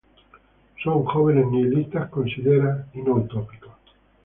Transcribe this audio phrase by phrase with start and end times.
[0.83, 3.73] Son jóvenes "nihilistas" -considera- y no utópicos.